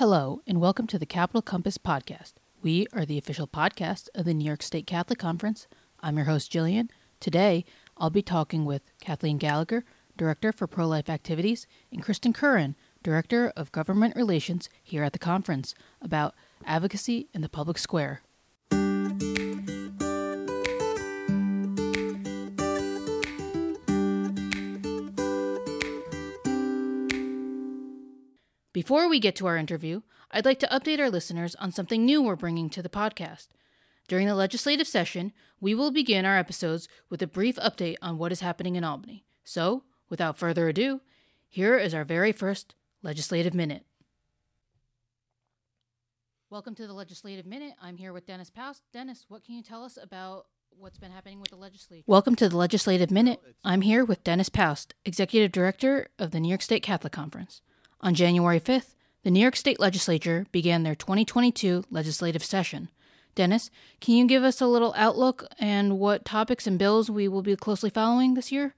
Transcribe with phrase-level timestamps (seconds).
[0.00, 2.32] Hello, and welcome to the Capital Compass podcast.
[2.62, 5.68] We are the official podcast of the New York State Catholic Conference.
[6.00, 6.88] I'm your host, Gillian.
[7.20, 7.66] Today,
[7.98, 9.84] I'll be talking with Kathleen Gallagher,
[10.16, 15.18] Director for Pro Life Activities, and Kristen Curran, Director of Government Relations here at the
[15.18, 18.22] conference, about advocacy in the public square.
[28.80, 30.00] Before we get to our interview,
[30.30, 33.48] I'd like to update our listeners on something new we're bringing to the podcast.
[34.08, 38.32] During the legislative session, we will begin our episodes with a brief update on what
[38.32, 39.26] is happening in Albany.
[39.44, 41.02] So, without further ado,
[41.46, 43.84] here is our very first Legislative Minute.
[46.48, 47.74] Welcome to the Legislative Minute.
[47.82, 48.84] I'm here with Dennis Poust.
[48.94, 52.04] Dennis, what can you tell us about what's been happening with the legislature?
[52.06, 53.42] Welcome to the Legislative Minute.
[53.62, 57.60] I'm here with Dennis Poust, Executive Director of the New York State Catholic Conference.
[58.02, 62.88] On January 5th, the New York State Legislature began their 2022 legislative session.
[63.34, 67.42] Dennis, can you give us a little outlook and what topics and bills we will
[67.42, 68.74] be closely following this year?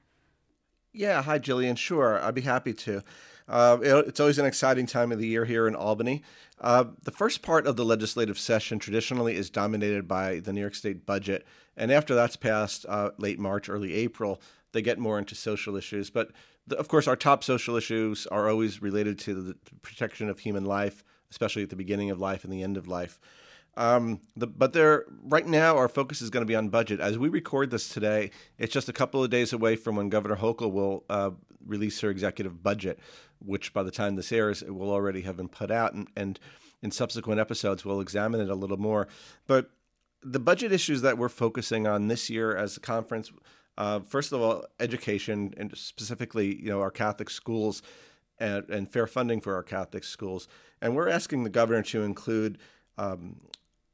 [0.93, 1.77] Yeah, hi, Gillian.
[1.77, 3.03] Sure, I'd be happy to.
[3.49, 6.23] Uh, it, it's always an exciting time of the year here in Albany.
[6.61, 10.75] Uh, the first part of the legislative session traditionally is dominated by the New York
[10.75, 14.41] State budget, and after that's passed, uh, late March, early April,
[14.73, 16.11] they get more into social issues.
[16.11, 16.31] But
[16.71, 21.05] of course, our top social issues are always related to the protection of human life,
[21.31, 23.21] especially at the beginning of life and the end of life.
[23.77, 27.01] Um, the, but there, right now, our focus is going to be on budget.
[27.01, 30.37] As we record this today, it's just a couple of days away from when Governor
[30.37, 31.31] Hochul will uh,
[31.67, 32.99] release her executive budget,
[33.39, 35.95] which by the time this airs, it will already have been put out.
[35.95, 36.39] And, and
[36.83, 39.09] in subsequent episodes, we'll examine it a little more.
[39.47, 39.71] But
[40.23, 43.33] the budget issues that we're focusing on this year as a conference
[43.79, 47.83] uh, first of all, education, and specifically, you know, our Catholic schools
[48.39, 50.49] and, and, fair funding for our Catholic schools.
[50.81, 52.59] And we're asking the governor to include
[52.99, 53.37] um,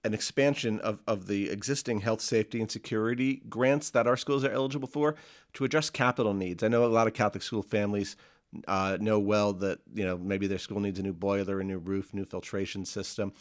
[0.04, 4.50] an expansion of, of the existing health, safety, and security grants that our schools are
[4.50, 5.14] eligible for
[5.54, 6.62] to address capital needs.
[6.62, 8.16] I know a lot of Catholic school families
[8.66, 11.78] uh, know well that you know maybe their school needs a new boiler, a new
[11.78, 13.32] roof, new filtration system.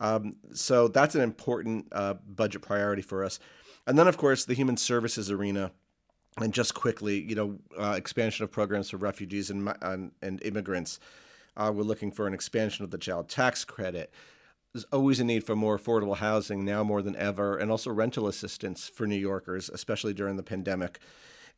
[0.00, 3.38] Um, so that's an important uh, budget priority for us.
[3.86, 5.72] And then, of course, the human services arena
[6.40, 10.98] and just quickly, you know, uh, expansion of programs for refugees and and, and immigrants.
[11.56, 14.12] Uh, we're looking for an expansion of the child tax credit.
[14.72, 18.26] There's always a need for more affordable housing now more than ever, and also rental
[18.26, 20.98] assistance for New Yorkers, especially during the pandemic,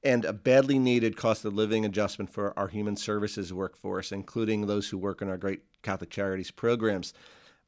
[0.04, 4.90] and a badly needed cost of living adjustment for our human services workforce, including those
[4.90, 7.14] who work in our great Catholic Charities programs.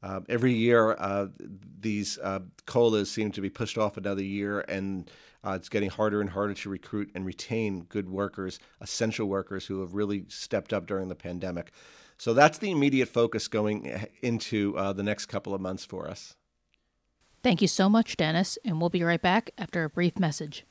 [0.01, 1.27] Uh, every year, uh,
[1.79, 5.11] these uh, colas seem to be pushed off another year, and
[5.45, 9.81] uh, it's getting harder and harder to recruit and retain good workers, essential workers who
[9.81, 11.71] have really stepped up during the pandemic.
[12.17, 16.35] So that's the immediate focus going into uh, the next couple of months for us.
[17.41, 20.65] Thank you so much, Dennis, and we'll be right back after a brief message.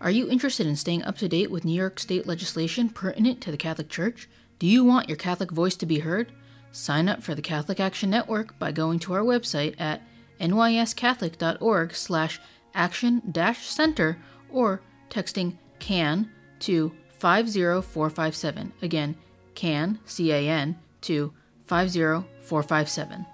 [0.00, 3.52] Are you interested in staying up to date with New York state legislation pertinent to
[3.52, 4.28] the Catholic Church?
[4.58, 6.32] Do you want your Catholic voice to be heard?
[6.72, 10.00] Sign up for the Catholic Action Network by going to our website at
[10.40, 12.40] nyscatholic.org slash
[12.74, 14.18] action-center
[14.50, 14.80] or
[15.10, 16.30] texting CAN
[16.60, 18.72] to 50457.
[18.80, 19.16] Again,
[19.54, 21.32] CAN, C-A-N, to
[21.66, 23.26] 50457.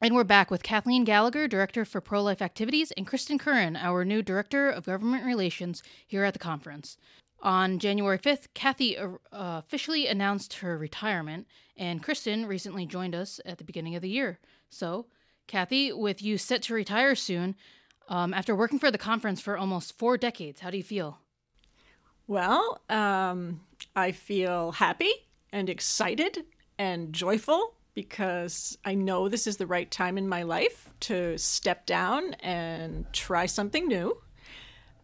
[0.00, 4.04] And we're back with Kathleen Gallagher, Director for Pro Life Activities, and Kristen Curran, our
[4.04, 6.98] new Director of Government Relations here at the conference.
[7.44, 11.46] On January 5th, Kathy uh, officially announced her retirement,
[11.76, 14.38] and Kristen recently joined us at the beginning of the year.
[14.70, 15.06] So,
[15.46, 17.54] Kathy, with you set to retire soon,
[18.08, 21.18] um, after working for the conference for almost four decades, how do you feel?
[22.26, 23.60] Well, um,
[23.94, 25.12] I feel happy
[25.52, 26.46] and excited
[26.78, 31.84] and joyful because I know this is the right time in my life to step
[31.84, 34.16] down and try something new.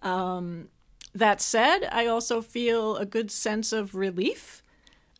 [0.00, 0.68] Um,
[1.14, 4.62] that said, I also feel a good sense of relief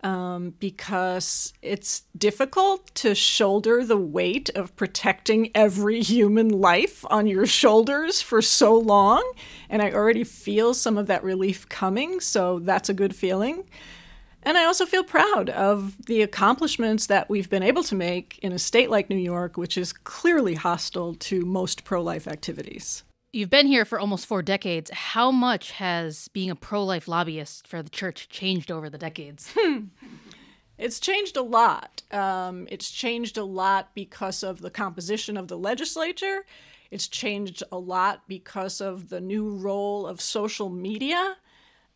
[0.03, 7.47] um, because it's difficult to shoulder the weight of protecting every human life on your
[7.47, 9.23] shoulders for so long.
[9.69, 13.65] And I already feel some of that relief coming, so that's a good feeling.
[14.43, 18.53] And I also feel proud of the accomplishments that we've been able to make in
[18.53, 23.05] a state like New York, which is clearly hostile to most pro life activities.
[23.33, 24.91] You've been here for almost four decades.
[24.93, 29.55] How much has being a pro life lobbyist for the church changed over the decades?
[30.79, 32.03] It's changed a lot.
[32.11, 36.47] Um, it's changed a lot because of the composition of the legislature.
[36.91, 41.37] It's changed a lot because of the new role of social media.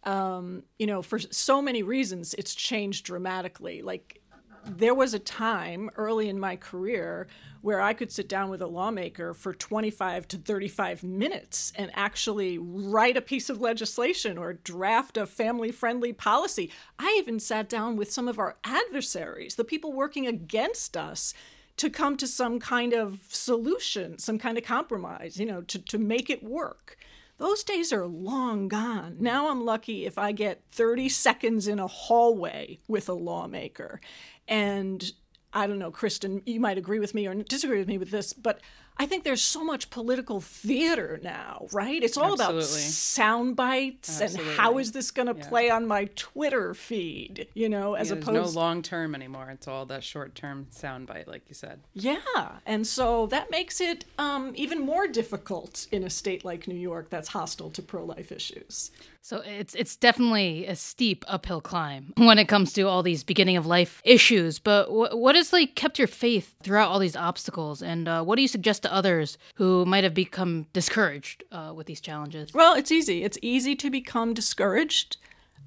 [0.02, 3.80] um, you know, for so many reasons, it's changed dramatically.
[3.80, 4.20] Like,
[4.66, 7.26] there was a time early in my career
[7.60, 12.58] where I could sit down with a lawmaker for 25 to 35 minutes and actually
[12.58, 16.70] write a piece of legislation or draft a family friendly policy.
[16.98, 21.32] I even sat down with some of our adversaries, the people working against us,
[21.76, 25.98] to come to some kind of solution, some kind of compromise, you know, to, to
[25.98, 26.96] make it work.
[27.36, 29.16] Those days are long gone.
[29.18, 34.00] Now I'm lucky if I get 30 seconds in a hallway with a lawmaker.
[34.46, 35.12] And
[35.52, 38.32] I don't know, Kristen, you might agree with me or disagree with me with this,
[38.32, 38.60] but
[38.96, 42.00] I think there's so much political theater now, right?
[42.02, 42.58] It's all Absolutely.
[42.58, 44.52] about sound bites Absolutely.
[44.52, 45.48] and how is this going to yeah.
[45.48, 49.50] play on my Twitter feed, you know, as yeah, opposed no long term anymore.
[49.50, 51.80] It's all that short term sound bite, like you said.
[51.92, 52.20] Yeah,
[52.64, 57.10] and so that makes it um, even more difficult in a state like New York
[57.10, 58.92] that's hostile to pro life issues.
[59.24, 63.56] So it's it's definitely a steep uphill climb when it comes to all these beginning
[63.56, 64.58] of life issues.
[64.58, 68.36] But wh- what has like kept your faith throughout all these obstacles, and uh, what
[68.36, 72.54] do you suggest to others who might have become discouraged uh, with these challenges?
[72.54, 73.24] Well, it's easy.
[73.24, 75.16] It's easy to become discouraged.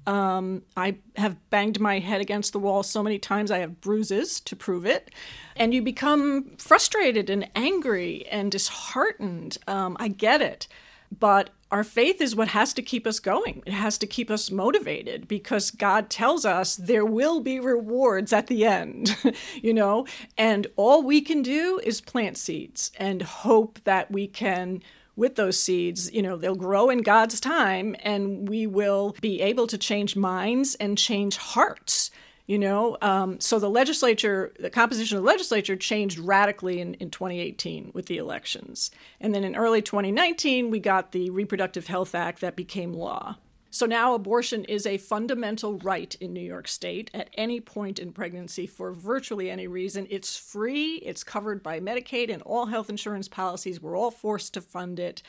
[0.06, 4.40] Um, I have banged my head against the wall so many times, I have bruises
[4.40, 5.10] to prove it.
[5.54, 9.58] And you become frustrated and angry and disheartened.
[9.66, 10.66] Um, I get it.
[11.16, 13.62] But our faith is what has to keep us going.
[13.66, 18.46] It has to keep us motivated because God tells us there will be rewards at
[18.46, 19.16] the end,
[19.62, 20.06] you know?
[20.38, 24.82] And all we can do is plant seeds and hope that we can
[25.14, 29.66] with those seeds, you know, they'll grow in God's time and we will be able
[29.66, 32.12] to change minds and change hearts
[32.48, 37.10] you know um, so the legislature the composition of the legislature changed radically in, in
[37.10, 38.90] 2018 with the elections
[39.20, 43.36] and then in early 2019 we got the reproductive health act that became law
[43.70, 48.12] so now abortion is a fundamental right in New York State at any point in
[48.12, 50.06] pregnancy for virtually any reason.
[50.08, 53.80] It's free, it's covered by Medicaid and all health insurance policies.
[53.80, 55.22] We're all forced to fund it.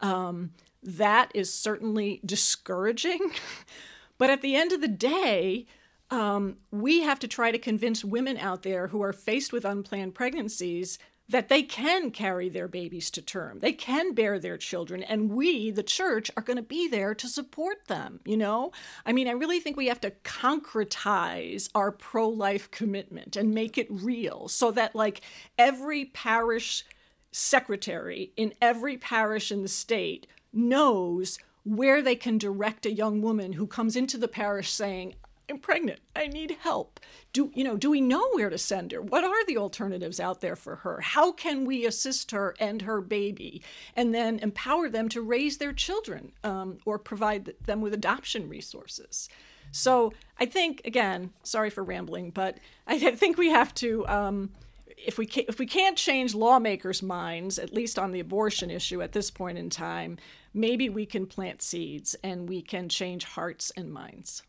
[0.00, 0.50] Um,
[0.82, 3.32] that is certainly discouraging.
[4.18, 5.66] but at the end of the day,
[6.10, 10.14] um, we have to try to convince women out there who are faced with unplanned
[10.14, 10.98] pregnancies
[11.28, 13.60] that they can carry their babies to term.
[13.60, 15.02] They can bear their children.
[15.02, 18.20] And we, the church, are going to be there to support them.
[18.26, 18.72] You know?
[19.06, 23.78] I mean, I really think we have to concretize our pro life commitment and make
[23.78, 25.22] it real so that, like,
[25.56, 26.84] every parish
[27.32, 33.54] secretary in every parish in the state knows where they can direct a young woman
[33.54, 35.14] who comes into the parish saying,
[35.50, 36.00] I'm pregnant.
[36.16, 37.00] I need help.
[37.32, 39.02] Do you know, do we know where to send her?
[39.02, 41.00] What are the alternatives out there for her?
[41.00, 43.62] How can we assist her and her baby
[43.94, 49.28] and then empower them to raise their children um, or provide them with adoption resources?
[49.70, 54.50] So I think again, sorry for rambling, but I think we have to um,
[54.96, 59.02] if we can, if we can't change lawmakers' minds, at least on the abortion issue
[59.02, 60.16] at this point in time,
[60.52, 64.42] maybe we can plant seeds and we can change hearts and minds.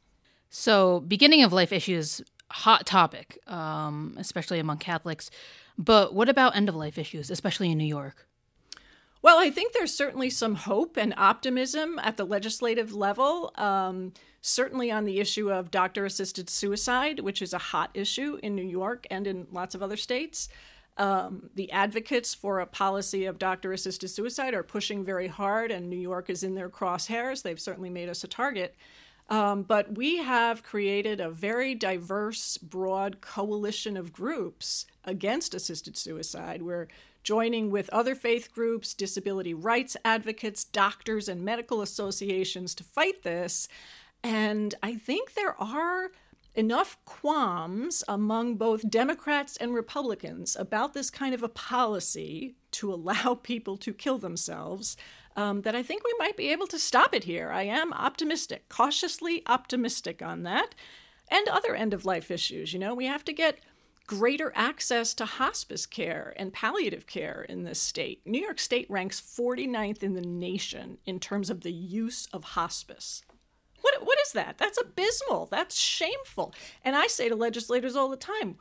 [0.57, 5.30] So, beginning of life issues, hot topic, um, especially among Catholics.
[5.78, 8.25] But what about end of life issues, especially in New York?
[9.22, 13.52] Well, I think there's certainly some hope and optimism at the legislative level.
[13.56, 18.56] Um, certainly on the issue of doctor assisted suicide, which is a hot issue in
[18.56, 20.48] New York and in lots of other states.
[20.96, 25.89] Um, the advocates for a policy of doctor assisted suicide are pushing very hard, and
[25.89, 27.44] New York is in their crosshairs.
[27.44, 28.74] They've certainly made us a target.
[29.27, 36.62] Um, but we have created a very diverse, broad coalition of groups against assisted suicide.
[36.62, 36.88] We're
[37.24, 43.67] joining with other faith groups, disability rights advocates, doctors, and medical associations to fight this.
[44.24, 46.12] And I think there are
[46.53, 53.34] enough qualms among both Democrats and Republicans about this kind of a policy to allow
[53.41, 54.96] people to kill themselves
[55.36, 57.51] um, that I think we might be able to stop it here.
[57.51, 60.75] I am optimistic, cautiously optimistic on that.
[61.30, 62.72] And other end of life issues.
[62.72, 63.60] You know, we have to get
[64.08, 68.22] greater access to hospice care and palliative care in this state.
[68.25, 73.24] New York State ranks 49th in the nation in terms of the use of hospice.
[73.82, 74.58] What, what is that?
[74.58, 75.48] That's abysmal.
[75.48, 76.54] That's shameful.
[76.84, 78.58] And I say to legislators all the time,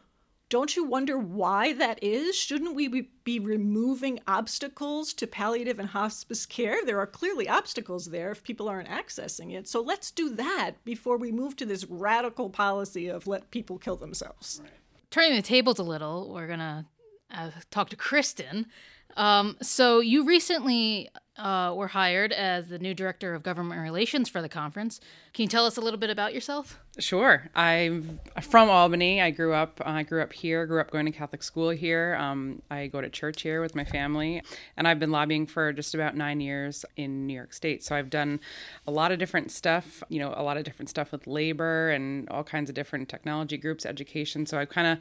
[0.51, 2.37] don't you wonder why that is?
[2.37, 6.85] Shouldn't we be removing obstacles to palliative and hospice care?
[6.85, 9.67] There are clearly obstacles there if people aren't accessing it.
[9.67, 13.97] So let's do that before we move to this radical policy of let people kill
[13.97, 14.61] themselves.
[14.63, 14.73] Right.
[15.11, 16.85] Turning the tables a little, we're going to
[17.31, 18.67] uh, talk to Kristen.
[19.17, 24.41] Um, so you recently uh, were hired as the new director of government relations for
[24.41, 25.01] the conference.
[25.33, 26.79] Can you tell us a little bit about yourself?
[27.01, 27.51] Sure.
[27.57, 29.21] I'm from Albany.
[29.21, 29.81] I grew up.
[29.85, 30.65] I grew up here.
[30.65, 32.17] Grew up going to Catholic school here.
[32.21, 34.43] Um, I go to church here with my family,
[34.77, 37.83] and I've been lobbying for just about nine years in New York State.
[37.83, 38.39] So I've done
[38.87, 40.05] a lot of different stuff.
[40.09, 43.57] You know, a lot of different stuff with labor and all kinds of different technology
[43.57, 44.47] groups, education.
[44.47, 44.99] So I've kind of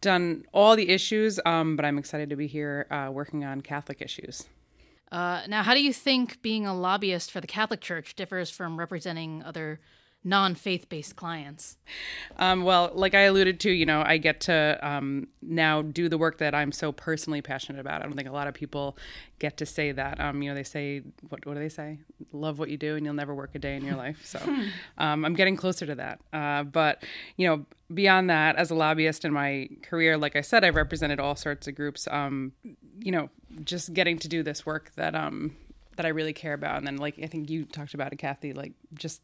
[0.00, 4.00] done all the issues, um, but I'm excited to be here uh, working on Catholic
[4.00, 4.46] issues.
[5.10, 8.78] Uh, now, how do you think being a lobbyist for the Catholic Church differs from
[8.78, 9.80] representing other
[10.22, 11.78] non faith based clients?
[12.36, 16.18] Um, well, like I alluded to, you know, I get to um, now do the
[16.18, 18.02] work that I'm so personally passionate about.
[18.02, 18.98] I don't think a lot of people
[19.38, 20.20] get to say that.
[20.20, 21.98] Um, you know, they say, what, what do they say?
[22.32, 24.20] Love what you do and you'll never work a day in your life.
[24.24, 24.38] So
[24.98, 26.20] um, I'm getting closer to that.
[26.32, 27.02] Uh, but,
[27.36, 31.20] you know, beyond that, as a lobbyist in my career, like I said, I've represented
[31.20, 32.06] all sorts of groups.
[32.10, 32.52] Um,
[33.00, 33.30] you know,
[33.64, 35.56] just getting to do this work that um
[35.96, 38.52] that I really care about, and then like I think you talked about it, Kathy,
[38.52, 39.20] like just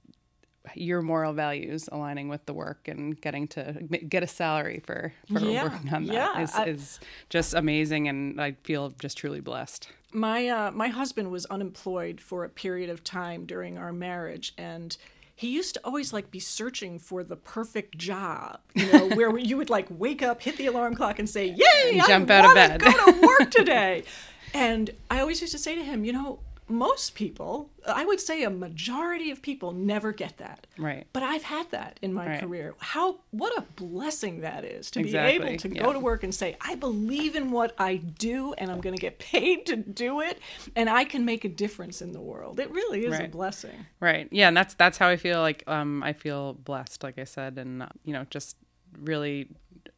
[0.74, 3.72] your moral values aligning with the work and getting to
[4.08, 8.40] get a salary for, for Yeah, working on that yeah, is, is just amazing and
[8.40, 9.88] I feel just truly blessed.
[10.14, 14.96] My uh, my husband was unemployed for a period of time during our marriage, and
[15.34, 19.56] he used to always like be searching for the perfect job, you know, where you
[19.56, 22.54] would like wake up, hit the alarm clock, and say, "Yay, jump I out of
[22.54, 24.04] bed." go to work today."
[24.54, 28.42] and I always used to say to him, you know, most people, I would say
[28.42, 30.66] a majority of people, never get that.
[30.78, 31.06] Right.
[31.12, 32.40] But I've had that in my Right.
[32.40, 32.74] career.
[32.78, 35.82] How what a blessing that is to be able to yeah.
[35.82, 39.00] go to work and say, I believe in what I do and I'm going to
[39.00, 40.38] get paid to do it
[40.74, 42.58] and I can make a difference in the world.
[42.58, 43.86] It really is a blessing.
[44.00, 44.28] Right.
[44.30, 47.58] Yeah, and that's that's how I feel like um I feel blessed like I said
[47.58, 48.56] and you know just
[49.00, 49.48] really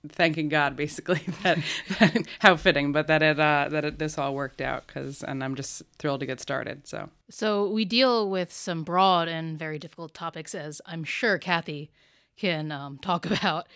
[0.08, 1.58] thanking God basically that,
[1.98, 5.42] that how fitting but that it uh that it, this all worked out cuz and
[5.42, 6.86] I'm just thrilled to get started.
[6.86, 11.90] So So we deal with some broad and very difficult topics, as I'm sure Kathy
[12.36, 13.66] can um, talk about.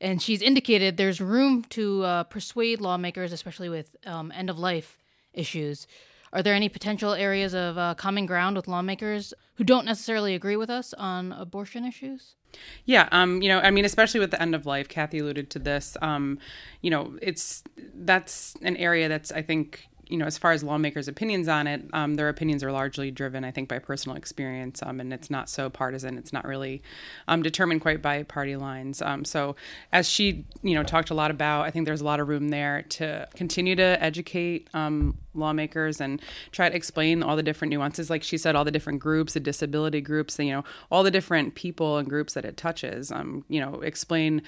[0.00, 4.96] And she's indicated there's room to uh, persuade lawmakers, especially with um, end of life
[5.32, 5.86] issues.
[6.32, 10.56] Are there any potential areas of uh, common ground with lawmakers who don't necessarily agree
[10.56, 12.36] with us on abortion issues?
[12.84, 15.58] Yeah, um, you know, I mean, especially with the end of life, Kathy alluded to
[15.58, 15.96] this.
[16.00, 16.38] Um,
[16.80, 17.62] you know, it's
[17.94, 21.82] that's an area that's I think you know, as far as lawmakers' opinions on it,
[21.92, 25.48] um, their opinions are largely driven, I think, by personal experience, um, and it's not
[25.48, 26.18] so partisan.
[26.18, 26.82] It's not really
[27.26, 29.02] um, determined quite by party lines.
[29.02, 29.56] Um, so,
[29.92, 32.48] as she, you know, talked a lot about, I think there's a lot of room
[32.48, 36.20] there to continue to educate um, lawmakers and
[36.52, 38.10] try to explain all the different nuances.
[38.10, 41.54] Like she said, all the different groups, the disability groups, you know, all the different
[41.54, 43.12] people and groups that it touches.
[43.12, 44.42] Um, you know, explain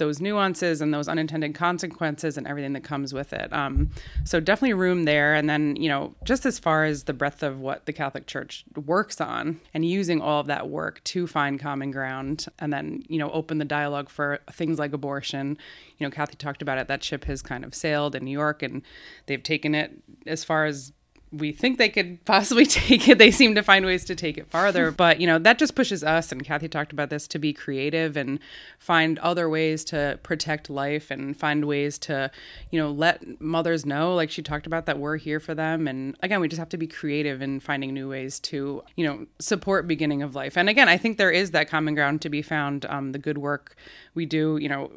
[0.00, 3.52] those nuances and those unintended consequences and everything that comes with it.
[3.52, 3.90] Um,
[4.24, 5.34] so definitely room there.
[5.34, 8.64] And then, you know, just as far as the breadth of what the Catholic Church
[8.74, 13.18] works on and using all of that work to find common ground and then, you
[13.18, 15.56] know, open the dialogue for things like abortion.
[15.98, 16.88] You know, Kathy talked about it.
[16.88, 18.82] That ship has kind of sailed in New York and
[19.26, 19.92] they've taken it
[20.26, 20.92] as far as
[21.32, 23.18] we think they could possibly take it.
[23.18, 24.90] They seem to find ways to take it farther.
[25.00, 28.16] But, you know, that just pushes us, and Kathy talked about this, to be creative
[28.16, 28.38] and
[28.78, 32.30] find other ways to protect life and find ways to,
[32.70, 35.88] you know, let mothers know, like she talked about, that we're here for them.
[35.88, 39.26] And again, we just have to be creative in finding new ways to, you know,
[39.38, 40.58] support beginning of life.
[40.58, 42.84] And again, I think there is that common ground to be found.
[42.86, 43.76] Um, the good work
[44.14, 44.90] we do, you know,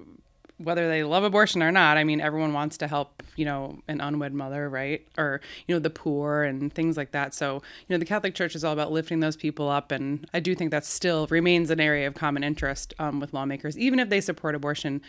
[0.64, 4.02] whether they love abortion or not, I mean, everyone wants to help, you know, an
[4.02, 5.06] unwed mother, right?
[5.18, 7.34] Or, you know, the poor and things like that.
[7.34, 9.92] So, you know, the Catholic Church is all about lifting those people up.
[9.92, 13.78] And I do think that still remains an area of common interest um, with lawmakers,
[13.78, 15.02] even if they support abortion.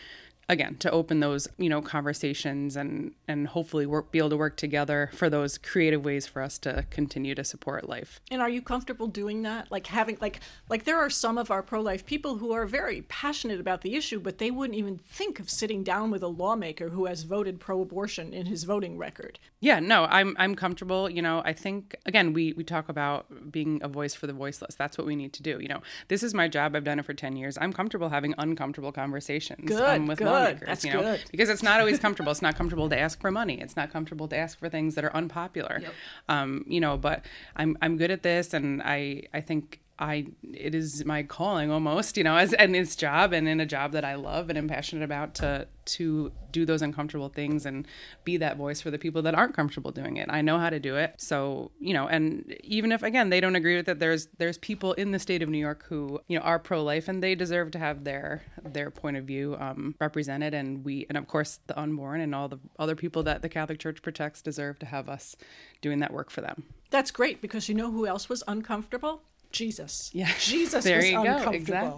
[0.49, 4.57] Again, to open those, you know, conversations and and hopefully work be able to work
[4.57, 8.21] together for those creative ways for us to continue to support life.
[8.31, 9.71] And are you comfortable doing that?
[9.71, 13.61] Like having like like there are some of our pro-life people who are very passionate
[13.61, 17.07] about the issue, but they wouldn't even think of sitting down with a lawmaker who
[17.07, 19.39] has voted pro-abortion in his voting record.
[19.65, 21.09] Yeah, no, I'm I'm comfortable.
[21.09, 24.75] You know, I think again we we talk about being a voice for the voiceless.
[24.75, 25.59] That's what we need to do.
[25.59, 26.77] You know, this is my job.
[26.77, 27.57] I've done it for ten years.
[27.59, 30.27] I'm comfortable having uncomfortable conversations Good, um, with good.
[30.27, 30.67] lawmakers.
[30.67, 31.25] That's you know, good.
[31.31, 32.31] because it's not always comfortable.
[32.31, 33.59] It's not comfortable to ask for money.
[33.59, 35.81] It's not comfortable to ask for things that are unpopular.
[36.29, 37.25] Um, you know, but
[37.57, 42.17] I'm I'm good at this, and I I think I it is my calling almost,
[42.17, 44.69] you know, as and this job and in a job that I love and am
[44.69, 47.87] passionate about to to do those uncomfortable things and
[48.25, 50.29] be that voice for the people that aren't comfortable doing it.
[50.31, 51.15] I know how to do it.
[51.19, 54.95] So, you know, and even if again they don't agree with it, there's there's people
[54.95, 57.71] in the state of New York who, you know, are pro life and they deserve
[57.73, 61.79] to have their their point of view um, represented and we and of course the
[61.79, 65.37] unborn and all the other people that the Catholic Church protects deserve to have us
[65.81, 66.65] doing that work for them.
[66.91, 69.23] That's great because you know who else was uncomfortable?
[69.55, 70.11] Jesus.
[70.13, 70.31] Yeah.
[70.39, 71.23] Jesus There was you go.
[71.23, 71.55] uncomfortable.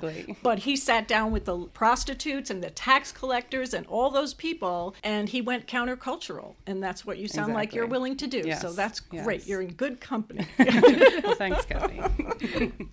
[0.08, 0.36] Exactly.
[0.42, 4.94] But he sat down with the prostitutes and the tax collectors and all those people
[5.02, 6.54] and he went countercultural.
[6.66, 8.52] And that's what you sound like you're willing to do.
[8.54, 9.40] So that's great.
[9.40, 9.48] yes.
[9.48, 10.46] You're in good company.
[11.26, 12.72] Well, thanks, Kathy.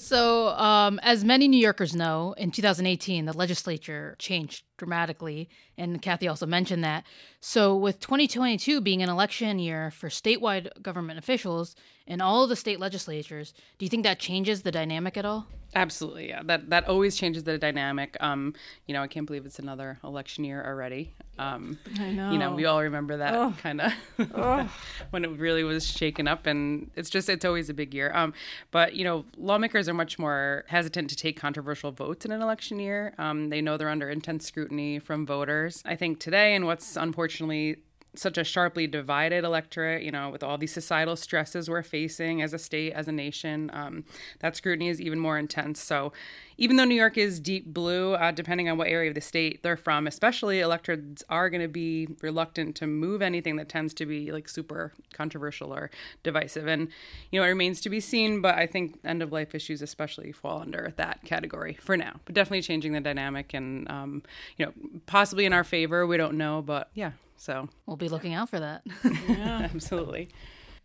[0.00, 6.26] So, um, as many New Yorkers know, in 2018, the legislature changed dramatically, and Kathy
[6.26, 7.04] also mentioned that.
[7.38, 11.76] So, with 2022 being an election year for statewide government officials
[12.06, 15.46] and all of the state legislatures, do you think that changes the dynamic at all?
[15.74, 16.42] Absolutely, yeah.
[16.44, 18.16] That that always changes the dynamic.
[18.20, 18.54] Um,
[18.86, 21.12] you know, I can't believe it's another election year already.
[21.38, 22.32] Um, I know.
[22.32, 23.92] you know, we all remember that kind of
[25.10, 28.12] when it really was shaken up, and it's just it's always a big year.
[28.14, 28.34] Um,
[28.70, 32.80] but you know, lawmakers are much more hesitant to take controversial votes in an election
[32.80, 33.14] year.
[33.16, 35.82] Um, they know they're under intense scrutiny from voters.
[35.86, 37.76] I think today, and what's unfortunately
[38.14, 42.52] such a sharply divided electorate, you know, with all these societal stresses we're facing as
[42.52, 44.04] a state, as a nation, um,
[44.40, 45.80] that scrutiny is even more intense.
[45.80, 46.12] So,
[46.58, 49.62] even though New York is deep blue, uh, depending on what area of the state
[49.62, 54.04] they're from, especially electorates are going to be reluctant to move anything that tends to
[54.04, 55.90] be like super controversial or
[56.22, 56.66] divisive.
[56.66, 56.88] And,
[57.30, 60.32] you know, it remains to be seen, but I think end of life issues especially
[60.32, 62.20] fall under that category for now.
[62.26, 64.22] But definitely changing the dynamic and, um,
[64.58, 64.72] you know,
[65.06, 66.06] possibly in our favor.
[66.06, 67.12] We don't know, but yeah.
[67.40, 68.82] So, We'll be looking out for that.
[69.26, 70.28] yeah, absolutely.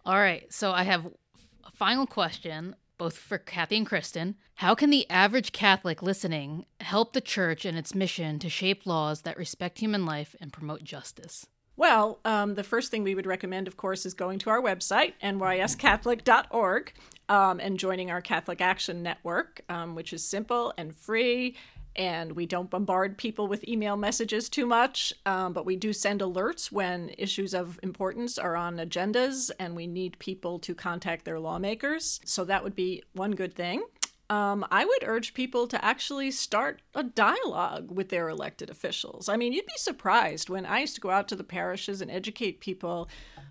[0.05, 0.51] All right.
[0.53, 4.35] So I have a final question, both for Kathy and Kristen.
[4.55, 9.23] How can the average Catholic listening help the church in its mission to shape laws
[9.23, 11.45] that respect human life and promote justice?
[11.75, 15.15] Well, um, the first thing we would recommend, of course, is going to our website,
[15.21, 16.93] nyscatholic.org,
[17.27, 21.57] um, and joining our Catholic Action Network, um, which is simple and free.
[21.95, 26.21] And we don't bombard people with email messages too much, um, but we do send
[26.21, 31.39] alerts when issues of importance are on agendas and we need people to contact their
[31.39, 32.19] lawmakers.
[32.25, 33.83] So that would be one good thing.
[34.29, 39.29] Um, I would urge people to actually start a dialogue with their elected officials.
[39.29, 42.09] I mean, you'd be surprised when I used to go out to the parishes and
[42.09, 43.07] educate people.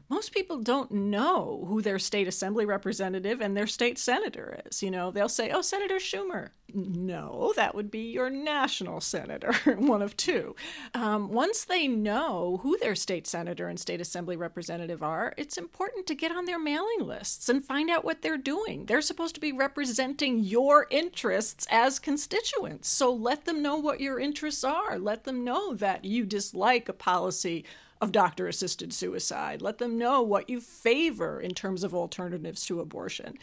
[0.08, 4.82] Most people don't know who their state assembly representative and their state senator is.
[4.82, 6.50] You know, they'll say, oh, Senator Schumer.
[6.74, 10.56] No, that would be your national senator, one of two.
[10.92, 16.06] Um, once they know who their state senator and state assembly representative are, it's important
[16.08, 18.86] to get on their mailing lists and find out what they're doing.
[18.86, 22.88] They're supposed to be representing your interests as constituents.
[22.88, 24.98] So let them know what your interests are.
[24.98, 27.64] Let them know that you dislike a policy
[28.04, 29.60] of doctor assisted suicide.
[29.60, 33.36] Let them know what you favor in terms of alternatives to abortion.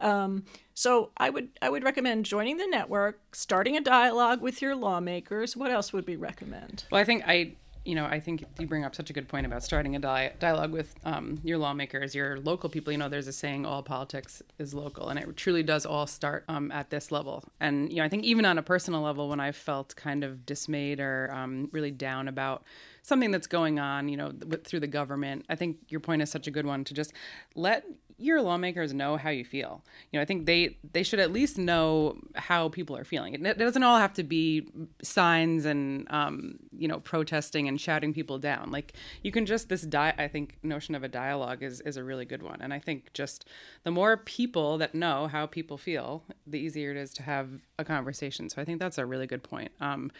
[0.00, 4.76] Um, so I would I would recommend joining the network, starting a dialogue with your
[4.76, 5.56] lawmakers.
[5.56, 6.84] What else would we recommend?
[6.90, 7.52] Well, I think I,
[7.88, 10.32] you know, I think you bring up such a good point about starting a di-
[10.38, 12.92] dialogue with um, your lawmakers, your local people.
[12.92, 16.44] You know, there's a saying, "All politics is local," and it truly does all start
[16.48, 17.42] um, at this level.
[17.60, 20.44] And you know, I think even on a personal level, when I felt kind of
[20.44, 22.62] dismayed or um, really down about
[23.02, 26.46] something that's going on, you know, through the government, I think your point is such
[26.46, 27.14] a good one to just
[27.54, 27.86] let
[28.18, 29.82] your lawmakers know how you feel.
[30.10, 33.34] You know, I think they they should at least know how people are feeling.
[33.34, 34.68] It, doesn't all have to be
[35.02, 38.70] signs and um, you know protesting and shouting people down.
[38.72, 42.02] Like you can just this di- I think notion of a dialogue is is a
[42.02, 42.60] really good one.
[42.60, 43.44] And I think just
[43.84, 47.84] the more people that know how people feel, the easier it is to have a
[47.84, 48.50] conversation.
[48.50, 49.70] So I think that's a really good point.
[49.80, 50.10] Um,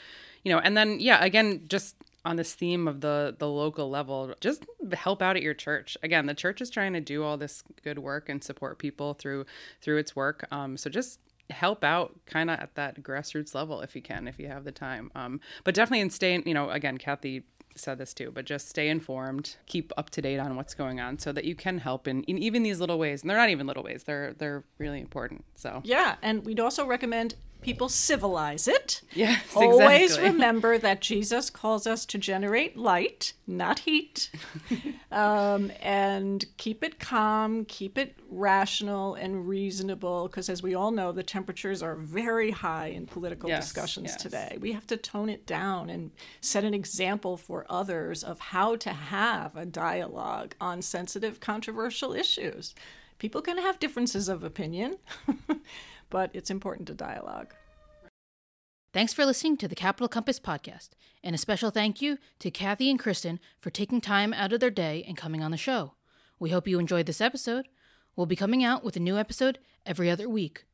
[0.45, 1.97] you know, and then yeah, again, just
[2.29, 5.97] on this theme of the the local level just help out at your church.
[6.03, 9.47] Again the church is trying to do all this good work and support people through
[9.81, 10.47] through its work.
[10.53, 14.39] Um, so just help out kind of at that grassroots level if you can if
[14.39, 15.11] you have the time.
[15.15, 18.89] Um, but definitely in staying you know again kathy said this too but just stay
[18.89, 22.25] informed keep up to date on what's going on so that you can help in,
[22.25, 23.23] in even these little ways.
[23.23, 24.05] And they're not even little ways.
[24.05, 25.81] They're they're really important so.
[25.83, 29.03] Yeah, and we'd also recommend people civilize it.
[29.15, 30.31] Yes, Always exactly.
[30.31, 34.31] remember that Jesus calls us to generate light, not heat.
[35.13, 41.13] um, and keep it calm, keep it rational and reasonable, because as we all know,
[41.13, 44.23] the temperatures are very high in political Yes, discussions yes.
[44.23, 44.57] today.
[44.61, 48.91] We have to tone it down and set an example for others of how to
[48.91, 52.75] have a dialogue on sensitive, controversial issues.
[53.19, 54.97] people can have differences of opinion,
[56.11, 57.55] but it's important to dialogue.
[58.93, 60.91] Thanks for listening to the Capital Compass podcast,
[61.23, 64.71] and a special thank you to Kathy and Kristen for taking time out of their
[64.71, 65.95] day and coming on the show.
[66.39, 67.69] We hope you enjoyed this episode.
[68.17, 70.65] We'll be coming out with a new episode every other week.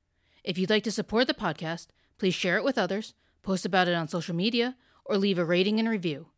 [0.44, 3.94] If you'd like to support the podcast, please share it with others, post about it
[3.94, 6.28] on social media, or leave a rating and review.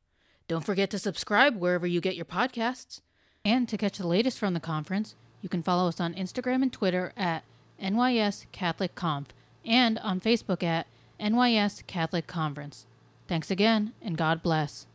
[0.48, 3.00] Don't forget to subscribe wherever you get your podcasts.
[3.44, 6.72] And to catch the latest from the conference, you can follow us on Instagram and
[6.72, 7.44] Twitter at
[7.82, 9.28] NYS Catholic Conf
[9.64, 10.86] and on Facebook at
[11.20, 12.86] NYS Catholic Conference.
[13.28, 14.86] Thanks again, and God bless.